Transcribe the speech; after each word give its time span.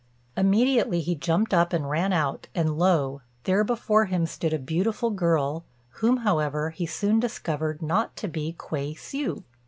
Immediately 0.35 1.01
he 1.01 1.13
jumped 1.13 1.53
up 1.53 1.73
and 1.73 1.87
ran 1.87 2.11
out, 2.11 2.47
and 2.55 2.75
lo! 2.75 3.21
there 3.43 3.63
before 3.63 4.05
him 4.05 4.25
stood 4.25 4.51
a 4.51 4.57
beautiful 4.57 5.11
girl, 5.11 5.63
whom, 6.01 6.17
however 6.25 6.71
he 6.71 6.87
soon 6.87 7.19
discovered 7.19 7.83
not 7.83 8.15
to 8.15 8.27
be 8.27 8.55
Kuei 8.57 8.95
hsiu. 8.95 9.43